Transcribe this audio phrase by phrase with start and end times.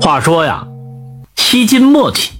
[0.00, 0.66] 话说呀，
[1.36, 2.30] 西晋末期，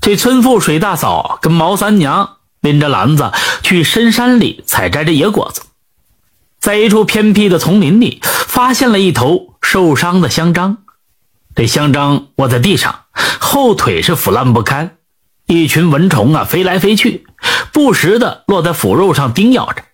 [0.00, 5.62] 这村妇水大嫂跟毛三娘拎着篮子去深山里采摘着野果子，
[6.58, 10.78] 在一处偏僻的丛林里，发现了一头受伤的香樟。
[11.54, 13.04] 这香樟卧在地上，
[13.40, 14.96] 后腿是腐烂不堪，
[15.46, 17.26] 一群蚊虫啊飞来飞去，
[17.72, 19.84] 不时的落在腐肉上叮咬着。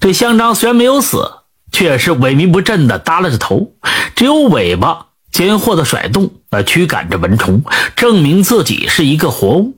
[0.00, 1.32] 这香樟虽然没有死，
[1.72, 3.72] 却是萎靡不振的耷拉着头，
[4.14, 5.06] 只有尾巴
[5.36, 7.62] 间或的甩动来驱赶着蚊虫，
[7.94, 9.76] 证明自己是一个活物。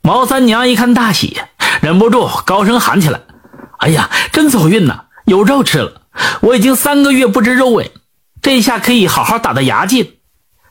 [0.00, 1.36] 毛三娘一看大喜，
[1.82, 3.20] 忍不住高声喊起来
[3.76, 6.00] ：“哎呀，真走运呐，有肉吃了！
[6.40, 7.92] 我已经三个月不知肉味，
[8.40, 10.08] 这下可以好好打打牙祭了。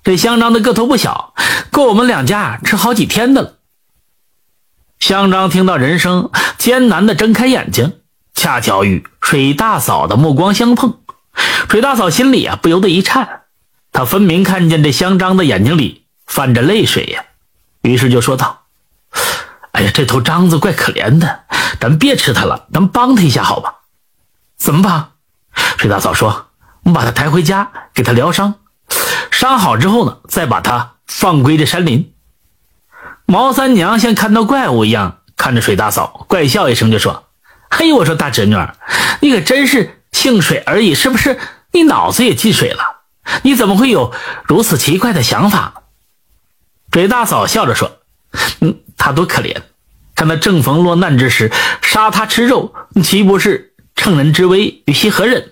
[0.03, 1.35] 这香樟的个头不小，
[1.69, 3.57] 够我们两家吃好几天的了。”
[4.97, 7.93] 香樟听到人声，艰难地睁开眼睛。
[8.33, 10.97] 恰巧与水大嫂的目光相碰，
[11.69, 13.40] 水大嫂心里啊不由得一颤，
[13.91, 17.25] 他分明看见这香樟的眼睛里泛着泪水呀，
[17.81, 18.63] 于是就说道
[19.73, 21.43] ：“哎呀，这头獐子怪可怜的，
[21.79, 23.75] 咱别吃它了，咱帮它一下好吧？
[24.57, 25.11] 怎么帮？”
[25.77, 26.47] 水大嫂说
[26.83, 28.55] ：“我们把它抬回家，给它疗伤，
[29.29, 32.13] 伤好之后呢，再把它放归这山林。”
[33.25, 37.27] 毛三娘像看到怪物一样看着水大嫂，怪笑一声就说。
[37.73, 38.75] 嘿，我说大侄女儿，
[39.21, 41.39] 你可真是姓水而已，是不是？
[41.71, 43.00] 你脑子也进水了？
[43.43, 44.13] 你怎么会有
[44.45, 45.83] 如此奇怪的想法？
[46.91, 47.99] 水大嫂笑着说
[48.59, 49.61] ：“嗯，他多可怜，
[50.15, 55.51] 看他正逢落难之时，杀他吃肉，岂不是乘人之危，与其何忍？”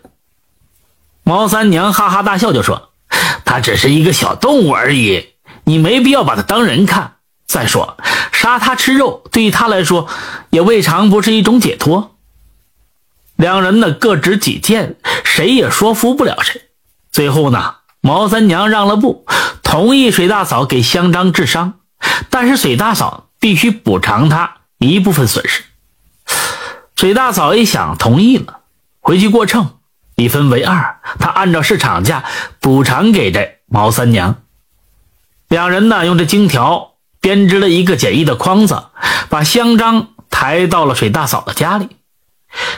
[1.24, 2.90] 毛三娘哈哈大笑就说
[3.46, 5.30] ：“他只是一个小动物而已，
[5.64, 7.16] 你没必要把他当人看。
[7.46, 7.98] 再说……”
[8.32, 10.08] 杀他吃肉，对于他来说，
[10.50, 12.16] 也未尝不是一种解脱。
[13.36, 14.96] 两人呢各执己见，
[15.26, 16.69] 谁也说服不了谁。
[17.12, 19.26] 最后呢，毛三娘让了步，
[19.64, 21.74] 同意水大嫂给香樟治伤，
[22.30, 25.64] 但是水大嫂必须补偿她一部分损失。
[26.96, 28.60] 水大嫂一想，同意了，
[29.02, 29.78] 回去过秤，
[30.16, 32.24] 一分为二，她按照市场价
[32.60, 34.36] 补偿给这毛三娘。
[35.48, 36.88] 两人呢用这金条。
[37.22, 38.86] 编织了一个简易的筐子，
[39.28, 41.90] 把香樟抬到了水大嫂的家里。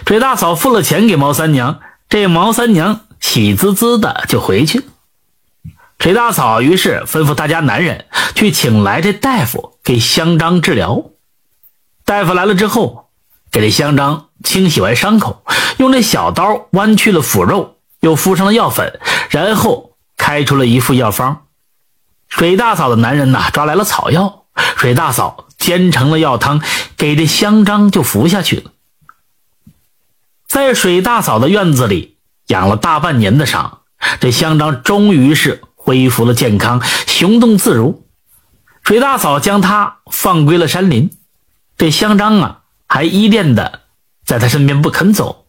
[0.08, 1.80] 水大嫂付了钱给毛三娘，
[2.10, 4.84] 这毛三娘喜滋滋的就回去了。
[6.00, 8.04] 水大嫂于是吩咐他家男人
[8.36, 11.06] 去请来这大夫给香樟治疗。
[12.04, 13.10] 大夫来了之后，
[13.50, 15.46] 给这香樟清洗完伤口，
[15.78, 19.00] 用这小刀剜去了腐肉，又敷上了药粉，
[19.30, 21.44] 然后开出了一副药方。
[22.28, 24.44] 水大嫂的男人呐，抓来了草药，
[24.76, 26.62] 水大嫂煎成了药汤，
[26.98, 28.72] 给这香樟就服下去了。
[30.48, 32.11] 在水大嫂的院子里
[32.52, 33.80] 养了大半年的伤，
[34.20, 38.06] 这香樟终于是恢复了健康，行动自如。
[38.84, 41.10] 水大嫂将他放归了山林，
[41.78, 43.82] 这香樟啊，还依恋的
[44.26, 45.48] 在他身边不肯走。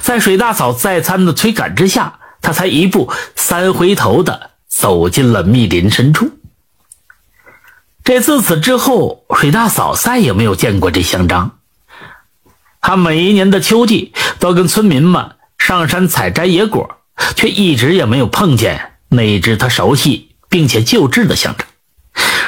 [0.00, 4.52] 在水大嫂再三的催赶之下，他才一步三回头的。
[4.74, 6.32] 走进了密林深处。
[8.02, 11.52] 这自此之后，水大嫂再也没有见过这香樟。
[12.80, 15.36] 她每一年的秋季都跟村民们
[15.78, 16.98] 上山采摘野果，
[17.36, 21.66] 却一直也没有碰见那只他熟悉并且救治的象征。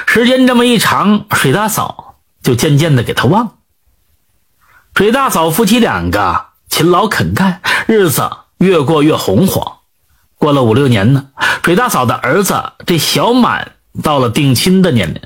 [0.07, 3.53] 时间这么一长，水大嫂就渐渐的给他忘了。
[4.95, 9.79] 水大嫂夫妻两个勤劳肯干，日子越过越红火。
[10.39, 11.29] 过了五六年呢。
[11.63, 15.21] 水大嫂的儿子这小满到了定亲的年龄，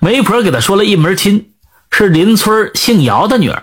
[0.00, 1.52] 媒婆给他说了一门亲，
[1.88, 3.62] 是邻村姓姚的女儿。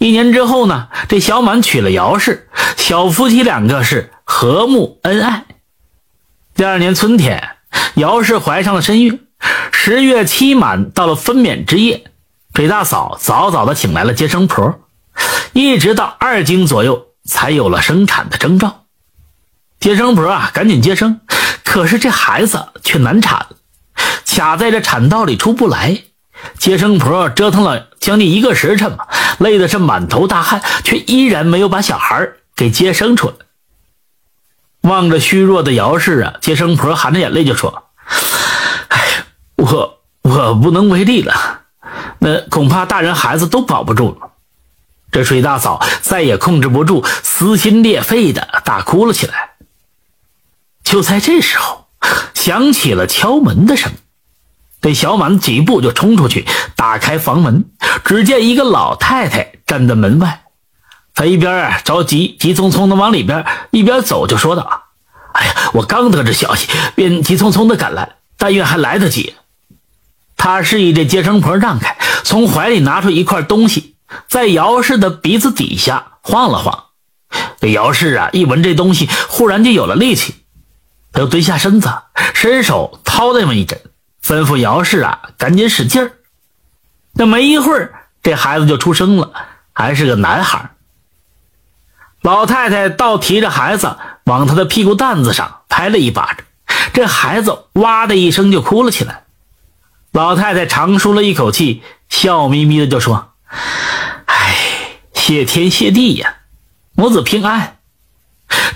[0.00, 5.44] 一年之后呢，这小满娶了姚氏，小夫妻两个是和睦恩爱。
[6.54, 7.50] 第二年春天，
[7.96, 9.26] 姚氏怀上了身孕。
[9.70, 12.04] 十月期满到了分娩之夜，
[12.54, 14.80] 北大嫂早早的请来了接生婆，
[15.52, 18.84] 一直到二斤左右才有了生产的征兆。
[19.80, 21.20] 接生婆啊，赶紧接生，
[21.62, 23.48] 可是这孩子却难产，
[24.24, 26.04] 卡在这产道里出不来。
[26.58, 29.06] 接生婆折腾了将近一个时辰吧，
[29.40, 33.34] 累的是满头大汗，却依然没有把小孩给接生出来。
[34.82, 37.84] 望着虚弱的姚氏啊，接生婆含着眼泪就说
[38.88, 39.24] ：“哎，
[39.56, 41.62] 我我无能为力了，
[42.20, 44.30] 那恐怕大人孩子都保不住了。”
[45.12, 49.50] 这水大嫂再也控制不住，撕心裂肺的大哭了起来。
[50.84, 51.88] 就在这时候，
[52.34, 53.98] 响起了敲门的声音。
[54.80, 57.66] 这小满几步就冲出去，打开房门，
[58.04, 60.44] 只见一个老太太站在门外。
[61.14, 64.84] 他一边着急急匆匆的往里边一边走，就说道
[65.34, 69.34] ：“哎呀，我刚得知消息，便急匆匆的赶来，但愿还来得及。
[70.36, 73.96] 他示意这接生婆让开，从怀里拿出一块东西，
[74.28, 76.84] 在姚氏的鼻子底下晃了晃。
[77.60, 80.36] 这姚氏啊，一闻这东西，忽然就有了力气，
[81.12, 81.90] 他就蹲下身子，
[82.32, 83.78] 伸手掏那么一针，
[84.24, 86.12] 吩咐姚氏啊，赶紧使劲儿。
[87.12, 89.32] 那没一会儿，这孩子就出生了，
[89.72, 90.70] 还是个男孩。
[92.22, 96.46] 老太太倒提着孩子往他的屁股蛋子上拍了一巴掌，
[96.92, 99.24] 这孩子哇的一声就哭了起来。
[100.12, 103.32] 老太太长舒了一口气，笑眯眯的就说
[104.26, 104.56] ：“哎，
[105.14, 106.34] 谢天谢地呀，
[106.92, 107.78] 母子平安。”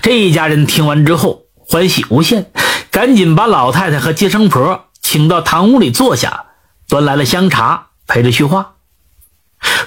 [0.01, 2.51] 这一家人听完之后欢喜无限，
[2.89, 6.45] 赶紧把老太太和接生婆请到堂屋里坐下，
[6.89, 8.71] 端来了香茶陪着叙话。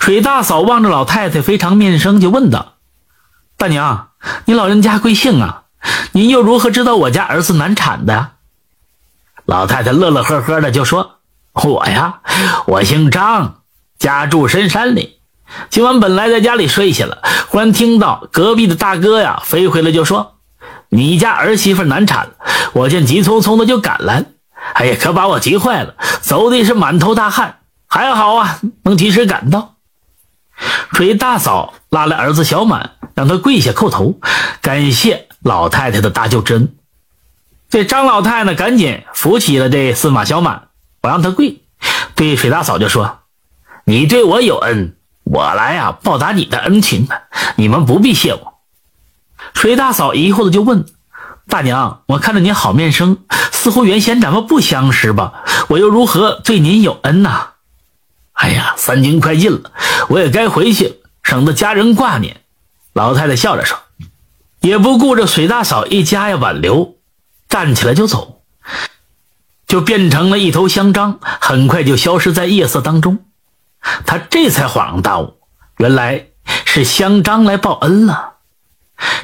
[0.01, 2.75] 水大嫂望着老太太非常面生，就问道
[3.59, 4.11] ：“大娘，
[4.45, 5.65] 你老人家贵姓啊？
[6.13, 8.35] 您又如何知道我家儿子难产的？”
[9.45, 11.17] 老太太乐乐呵呵的就说。
[11.55, 12.21] 我呀，
[12.69, 13.63] 我姓张，
[13.99, 15.19] 家住深山里。
[15.69, 20.37] 今晚本来在家里睡下了，忽然听到隔壁的大哥呀飞回来，就说
[20.91, 22.35] 你家儿媳妇难产了。
[22.75, 24.25] 我见急匆匆的就赶来，
[24.75, 27.61] 哎呀，可把我急坏了，走的是满头大汗。
[27.87, 29.77] 还好啊，能及时赶到。
[30.93, 34.21] 水大嫂拉来儿子小满，让他跪下叩头，
[34.61, 36.75] 感谢老太太的大救之恩。
[37.71, 40.69] 这张老太呢，赶紧扶起了这司马小满。
[41.01, 41.63] 不让他跪，
[42.17, 43.21] 对水大嫂就说
[43.87, 47.07] ：“你对我有恩，我来呀报答你的恩情。
[47.55, 48.55] 你们不必谢我。”
[49.55, 50.85] 水大嫂疑惑的就问
[51.49, 53.19] ：“大娘，我看着您好面生，
[53.53, 55.45] 似乎原先咱们不相识吧？
[55.69, 57.49] 我又如何对您有恩呢？”
[58.35, 59.73] 哎呀，三更快尽了，
[60.11, 62.43] 我也该回去了，省得家人挂念。
[62.93, 63.79] 老太太笑着说，
[64.61, 66.97] 也不顾着水大嫂一家呀挽留，
[67.49, 68.43] 站起来就走。
[69.67, 73.25] 就变成了一头香樟，很快就消失在夜色当中。
[74.07, 75.39] 他这才恍然大悟，
[75.79, 76.27] 原来
[76.65, 78.28] 是香樟来报恩了。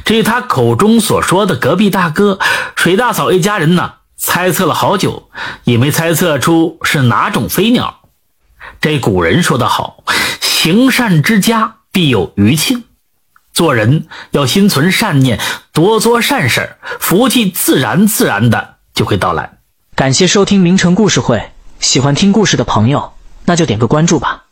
[0.04, 2.38] 至于他口中所说的隔壁大哥、
[2.76, 5.30] 水大嫂一家人呢，猜测了好久，
[5.64, 8.00] 也没猜测出是哪种飞鸟。
[8.80, 10.04] 这古人说得好
[10.40, 12.84] ：“行善之家必有余庆。”
[13.52, 15.38] 做人要心存善念，
[15.72, 19.58] 多做善事福气自然自然的就会到来。
[19.94, 23.12] 感谢收听名城故事会，喜欢听故事的朋友，
[23.44, 24.43] 那就点个关注吧。